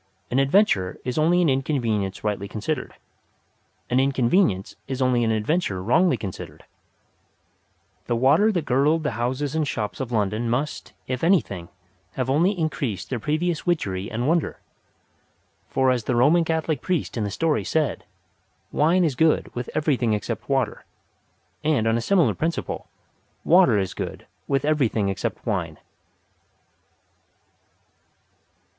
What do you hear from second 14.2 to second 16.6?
wonder. For as the Roman